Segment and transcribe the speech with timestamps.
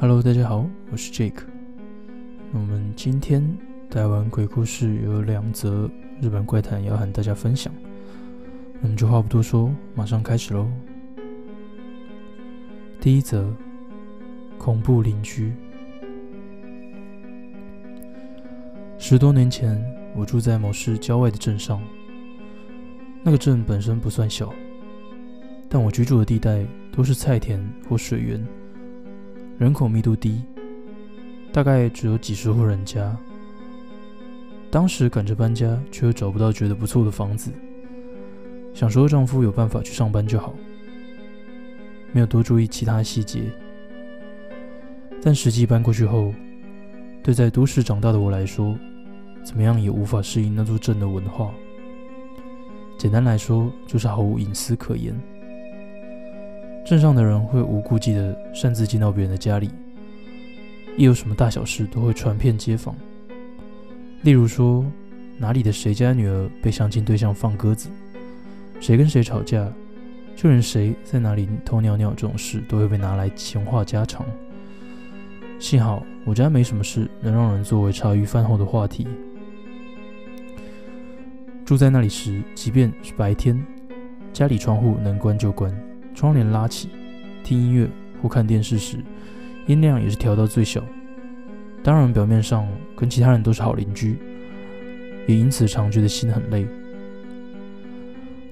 [0.00, 1.42] Hello，大家好，我是 Jake。
[2.50, 3.46] 那我们今天
[3.90, 5.90] 台湾鬼故事有两则
[6.22, 7.70] 日本怪谈要和大家分享。
[8.80, 10.66] 那么就话不多说，马上开始喽。
[12.98, 13.52] 第一则，
[14.56, 15.52] 恐怖邻居。
[18.96, 19.78] 十多年前，
[20.16, 21.78] 我住在某市郊外的镇上。
[23.22, 24.50] 那个镇本身不算小，
[25.68, 28.42] 但我居住的地带都是菜田或水源，
[29.60, 30.40] 人口密度低，
[31.52, 33.14] 大概只有几十户人家。
[34.70, 37.52] 当时赶着搬家，却又找不到觉得不错的房子，
[38.72, 40.54] 想说丈夫有办法去上班就好，
[42.10, 43.52] 没有多注意其他细节。
[45.22, 46.32] 但实际搬过去后，
[47.22, 48.74] 对在都市长大的我来说，
[49.44, 51.52] 怎么样也无法适应那座镇的文化。
[52.96, 55.14] 简单来说，就是毫无隐私可言。
[56.90, 59.70] 镇上的人会无顾忌的擅自进到别人的家里，
[60.96, 62.92] 一有什么大小事都会传遍街坊。
[64.22, 64.84] 例如说，
[65.38, 67.88] 哪里的谁家女儿被相亲对象放鸽子，
[68.80, 69.72] 谁跟谁吵架，
[70.34, 74.26] 就连谁在哪里偷尿尿这种事，都会被拿来闲话家常。
[75.60, 79.06] 幸好我家没什么事能让人作为茶余饭后的话题。
[81.64, 83.64] 住在那里时，即便是白天，
[84.32, 85.72] 家里窗户能关就关，
[86.14, 86.88] 窗帘拉起，
[87.42, 87.88] 听音乐
[88.22, 89.02] 或看电视时，
[89.66, 90.84] 音量也是调到最小。
[91.82, 94.18] 当然，表面上跟其他人都是好邻居，
[95.26, 96.66] 也因此常觉得心很累。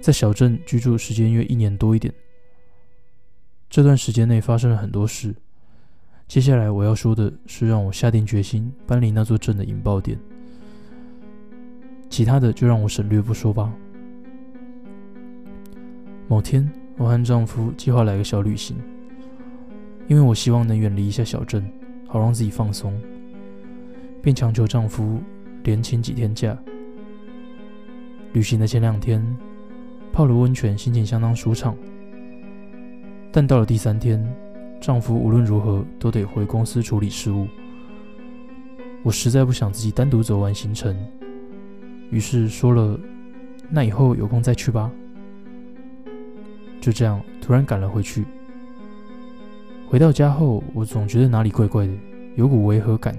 [0.00, 2.14] 在小镇居住时间约一年多一点，
[3.68, 5.34] 这段时间内发生了很多事。
[6.26, 10.18] 接下来我要说的是让我下定决心搬离那座镇的引爆点。
[12.08, 13.70] 其他的就让我省略不说吧。
[16.26, 18.76] 某天，我和丈夫计划来个小旅行，
[20.08, 21.64] 因为我希望能远离一下小镇，
[22.08, 22.92] 好让自己放松，
[24.20, 25.20] 并强求丈夫
[25.62, 26.58] 连请几天假。
[28.32, 29.24] 旅行的前两天，
[30.12, 31.76] 泡了温泉，心情相当舒畅。
[33.30, 34.20] 但到了第三天，
[34.80, 37.46] 丈夫无论如何都得回公司处理事务，
[39.04, 40.96] 我实在不想自己单独走完行程。
[42.10, 42.98] 于是说了
[43.70, 44.90] ：“那以后有空再去吧。”
[46.80, 48.24] 就这样，突然赶了回去。
[49.86, 51.92] 回到家后，我总觉得哪里怪怪的，
[52.36, 53.16] 有股违和感。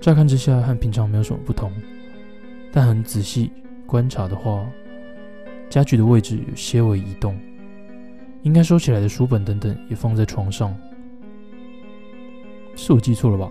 [0.00, 1.72] 乍看之下和平常没有什么不同，
[2.72, 3.50] 但很仔细
[3.86, 4.64] 观察的话，
[5.70, 7.38] 家具的位置有些微移动，
[8.42, 10.76] 应该收起来的书本等等也放在床上。
[12.76, 13.50] 是我记错了吧？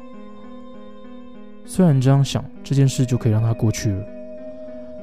[1.66, 4.06] 虽然这样想，这件事就可以让它过去了，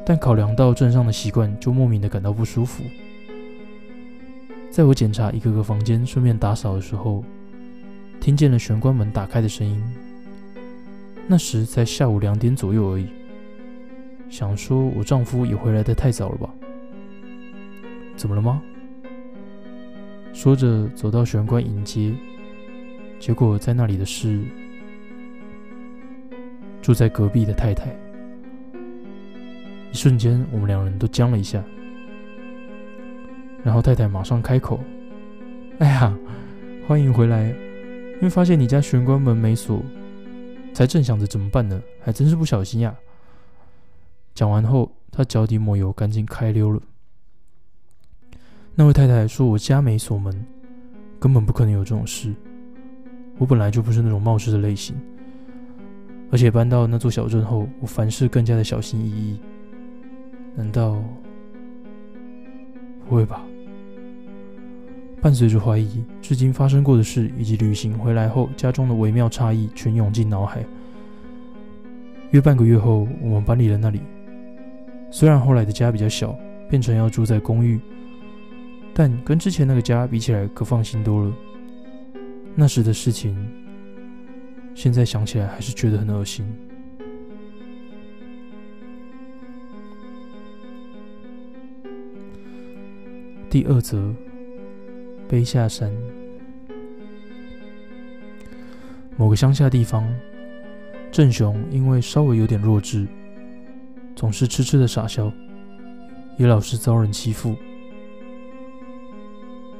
[0.07, 2.85] 但考量到镇上的习惯，就莫名的感到不舒服。
[4.71, 7.25] 在我检查一个个房间，顺便打扫的时候，
[8.21, 9.83] 听见了玄关门打开的声音。
[11.27, 13.09] 那时才下午两点左右而已，
[14.29, 16.49] 想说我丈夫也回来的太早了吧？
[18.17, 18.63] 怎么了吗？
[20.33, 22.15] 说着走到玄关迎接，
[23.19, 24.41] 结果在那里的是。
[26.81, 27.95] 住在隔壁的太太，
[29.93, 31.63] 一瞬间，我们两人都僵了一下。
[33.65, 34.81] 然后太太马上开口
[35.81, 36.17] ：“哎呀，
[36.87, 37.49] 欢迎回来！
[38.17, 39.83] 因为发现你家玄关门没锁，
[40.73, 42.95] 才正想着怎么办呢，还真是不小心呀。”
[44.35, 46.81] 讲完后，他脚底抹油，赶紧开溜了。
[48.75, 50.47] 那位太太说：“我家没锁门，
[51.19, 52.33] 根本不可能有这种事。
[53.37, 54.97] 我本来就不是那种冒失的类型。”
[56.33, 59.41] 而且搬到那座小镇后，我凡事更加的小心翼翼。
[60.55, 61.03] 难道
[63.09, 63.45] 不会吧？
[65.21, 70.65] 伴随着怀疑，至今发生过的事以及旅行回来后家中的微妙差异，全涌进脑海。
[72.31, 74.01] 约半个月后，我们搬离了那里。
[75.11, 76.37] 虽然后来的家比较小，
[76.69, 77.79] 变成要住在公寓，
[78.95, 81.33] 但跟之前那个家比起来，可放心多了。
[82.55, 83.37] 那时的事情。
[84.73, 86.47] 现在想起来还是觉得很恶心。
[93.51, 94.15] 第二则，
[95.31, 95.89] 背下山。
[99.17, 100.13] 某个乡下地方，
[101.13, 103.07] 郑雄因为稍微有点弱智，
[104.17, 105.33] 总是痴痴的傻笑，
[106.37, 107.55] 也老是遭人欺负。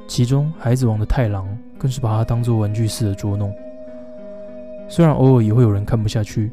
[0.07, 1.45] 其中，孩子王的太郎
[1.77, 3.53] 更是把他当做玩具似的捉弄。
[4.87, 6.49] 虽然偶尔也会有人看不下去，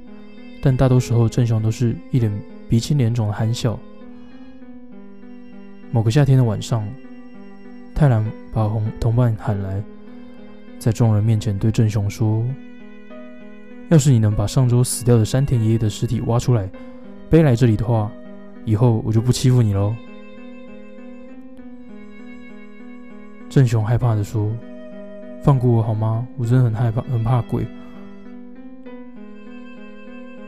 [0.61, 2.37] 但大多时候郑雄都是一脸
[2.69, 3.79] 鼻青脸肿的憨笑。
[5.93, 6.85] 某个夏天的晚上，
[7.99, 9.83] 太郎把同同伴喊来，
[10.79, 12.47] 在众人面前对正雄说
[13.91, 16.71] ：“要是你能把上周死掉的山田爷爷的尸体挖出来，
[17.29, 18.09] 背来这里的话，
[18.65, 19.93] 以后我就不欺负你喽。”
[23.51, 24.49] 郑雄害怕的说
[25.43, 26.25] ：“放过我好吗？
[26.37, 27.67] 我真的很害怕，很怕鬼。”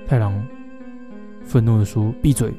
[0.06, 0.41] 太郎
[1.43, 2.55] 愤怒的说：“闭嘴！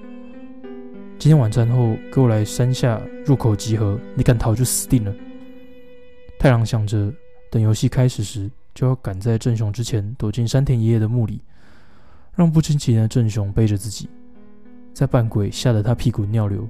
[1.22, 5.14] 今天晚餐后给我来山下入口集合，你敢逃就死定了。”
[6.40, 7.14] 太郎想着，
[7.52, 11.40] 等游戏开始时，就要赶在郑雄之前躲进山田爷爷的墓里，
[12.34, 14.10] 让不知情的郑雄背着自己，
[14.96, 16.68] 在扮鬼吓得他屁滚尿流。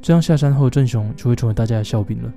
[0.00, 2.32] 这样下山后，郑雄就会成为大家的笑柄了。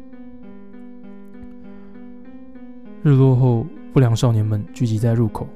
[3.01, 5.47] 日落后，不良少年们聚集在入口，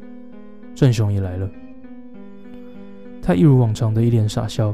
[0.73, 1.49] 郑雄也来了。
[3.21, 4.73] 他一如往常的一脸傻笑，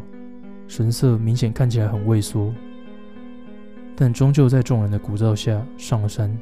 [0.67, 2.53] 神色明显看起来很畏缩，
[3.95, 6.35] 但终究在众人的鼓噪下上了山。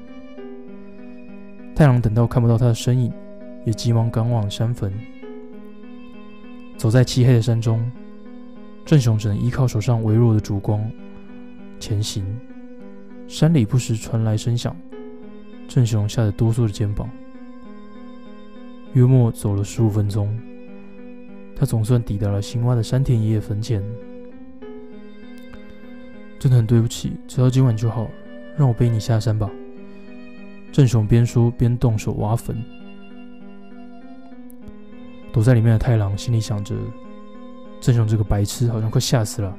[1.76, 3.12] 太郎等到看不到他的身影，
[3.66, 4.94] 也急忙赶往山坟。
[6.78, 7.92] 走在漆黑的山中，
[8.86, 10.90] 郑雄只能依靠手上微弱的烛光
[11.80, 12.26] 前行。
[13.28, 14.76] 山里不时传来声响。
[15.68, 17.10] 郑雄吓得哆嗦着肩膀。
[18.94, 20.38] 约莫走了十五分钟，
[21.56, 23.82] 他总算抵达了新挖的山田爷爷坟前。
[26.42, 28.10] 真的很对不起，只要今晚就好，
[28.58, 29.48] 让我背你下山吧。
[30.72, 32.58] 郑雄边说边动手挖坟。
[35.32, 36.74] 躲在里面的太郎心里想着：
[37.80, 39.56] 郑雄这个白痴好像快吓死了。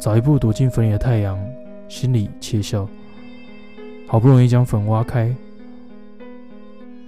[0.00, 1.38] 早一步躲进坟里的太阳
[1.88, 2.88] 心里窃笑。
[4.06, 5.30] 好不容易将坟挖开，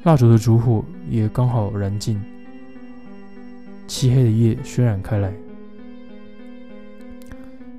[0.03, 2.21] 蜡烛的烛火也刚好燃尽，
[3.87, 5.33] 漆黑的夜渲染开来。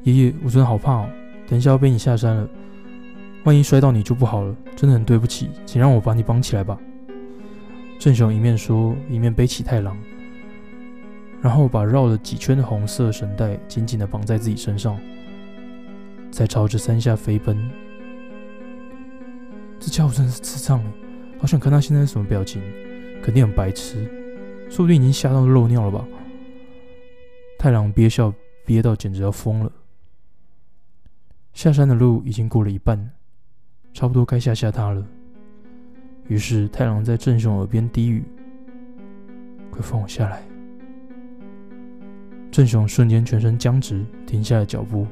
[0.03, 1.09] 爷爷，我真的好怕哦，
[1.47, 2.47] 等一下要背你下山了，
[3.43, 6.79] 万一摔到你就不好了，真的很对不起，请让我把你绑起来吧。
[7.99, 9.97] 郑雄一面说，一面背起太郎，
[11.41, 14.97] 然后把绕了几圈的红色绳带紧紧的绑在自己身上，
[16.31, 17.57] 再朝着山下飞奔。
[19.79, 20.91] 这家伙真的是智障哎！
[21.39, 22.61] 好想看他现在是什么表情，
[23.21, 24.09] 肯定很白痴，
[24.69, 26.05] 说不定已经吓到漏尿了吧。
[27.57, 28.33] 太郎憋笑
[28.65, 29.71] 憋到简直要疯了。
[31.53, 33.11] 下山的路已经过了一半，
[33.93, 35.05] 差不多该吓吓他了。
[36.27, 38.23] 于是太郎在郑雄耳边低语
[39.71, 40.41] ：“快放我下来！”
[42.51, 45.05] 郑雄瞬间全身僵直，停下了脚步。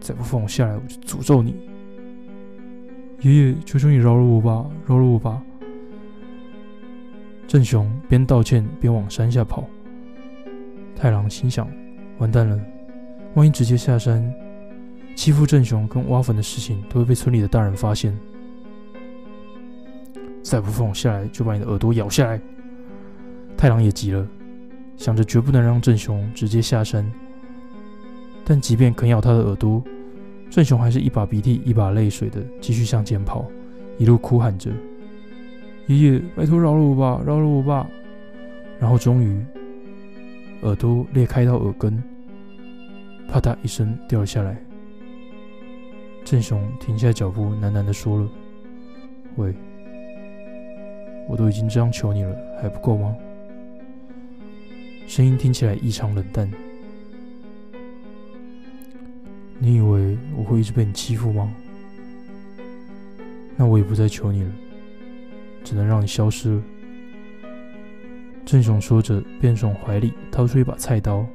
[0.00, 1.56] 再不放我下来，我就诅咒你！
[3.20, 5.42] 爷爷，求求你饶了我吧，饶了我吧！
[7.46, 9.64] 郑雄边道歉边往山下跑。
[10.94, 11.68] 太郎心想：
[12.18, 12.60] 完蛋了，
[13.34, 14.34] 万一直接下山，
[15.14, 18.16] 欺负郑雄跟挖坟的事情都会被村里的大人发现。
[20.42, 22.40] 再不放我下来，就把你的耳朵咬下来！
[23.56, 24.26] 太郎也急了，
[24.96, 27.08] 想着绝不能让郑雄直接下山。
[28.44, 29.82] 但即便啃咬他的耳朵，
[30.48, 33.44] 郑雄还是一把鼻涕一把泪水的继续向前跑，
[33.98, 34.70] 一路哭喊着
[35.86, 37.86] ：“爷爷，拜托饶了我吧，饶了我吧！”
[38.80, 39.44] 然后终于，
[40.62, 42.02] 耳朵裂开到耳根，
[43.28, 44.56] 啪嗒一声掉了下来。
[46.24, 48.28] 郑雄停下脚步，喃喃的说了
[49.36, 49.54] ：“喂，
[51.28, 53.14] 我都已经这样求你了，还不够吗？”
[55.06, 56.50] 声音听起来异常冷淡。
[59.58, 61.52] 你以为我会一直被你欺负吗？
[63.56, 64.50] 那我也不再求你了，
[65.64, 66.62] 只能让你消失了。
[68.46, 71.26] 郑雄说着，便从怀里掏出一把菜刀。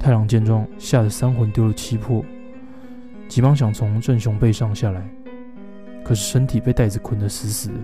[0.00, 2.24] 太郎见状，吓得三魂丢了七魄，
[3.28, 5.06] 急忙想从正雄背上下来，
[6.02, 7.74] 可是身体被带子捆得死死的，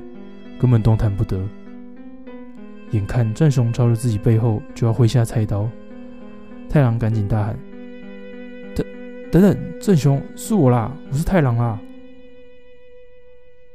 [0.58, 1.38] 根本动弹不得。
[2.92, 5.68] 眼看郑雄朝着自己背后就要挥下菜刀，
[6.70, 7.58] 太郎赶紧大喊。
[8.74, 8.86] 等
[9.30, 9.80] 等，等！
[9.80, 11.78] 正雄，是我啦，我是太郎啦。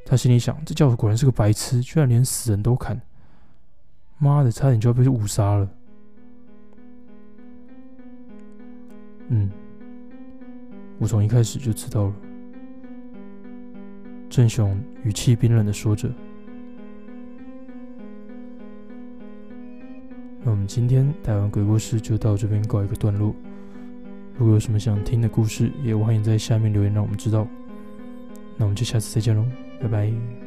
[0.03, 2.99] 他心里想：这家伙果然是个白痴，居然连死人都砍。
[4.17, 5.69] 妈的，差点就要被误杀了。
[9.33, 9.49] 嗯，
[10.99, 12.13] 我从一开始就知道了。
[14.29, 16.09] 郑雄语气冰冷的说着。
[20.43, 23.33] 那我们今天台湾鬼故事就到这边告一个段落。
[24.37, 27.47] 如果有什么想听的故事，也欢迎在下面留言让我们知道。
[28.57, 29.45] 那我们就下次再见喽，
[29.79, 30.40] 拜拜。